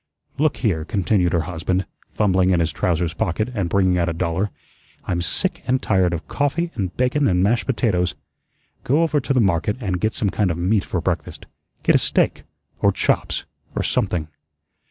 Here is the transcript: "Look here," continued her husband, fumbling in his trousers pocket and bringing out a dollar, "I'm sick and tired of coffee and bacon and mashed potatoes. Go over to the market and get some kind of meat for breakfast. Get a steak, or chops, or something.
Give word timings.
"Look 0.39 0.57
here," 0.57 0.83
continued 0.83 1.31
her 1.31 1.41
husband, 1.41 1.85
fumbling 2.09 2.49
in 2.49 2.59
his 2.59 2.71
trousers 2.71 3.13
pocket 3.13 3.49
and 3.53 3.69
bringing 3.69 3.99
out 3.99 4.09
a 4.09 4.13
dollar, 4.13 4.49
"I'm 5.05 5.21
sick 5.21 5.61
and 5.67 5.79
tired 5.79 6.11
of 6.11 6.27
coffee 6.27 6.71
and 6.73 6.97
bacon 6.97 7.27
and 7.27 7.43
mashed 7.43 7.67
potatoes. 7.67 8.15
Go 8.83 9.03
over 9.03 9.19
to 9.19 9.31
the 9.31 9.39
market 9.39 9.77
and 9.79 10.01
get 10.01 10.13
some 10.13 10.31
kind 10.31 10.49
of 10.49 10.57
meat 10.57 10.85
for 10.85 11.01
breakfast. 11.01 11.45
Get 11.83 11.93
a 11.93 11.99
steak, 11.99 12.45
or 12.79 12.91
chops, 12.91 13.45
or 13.75 13.83
something. 13.83 14.27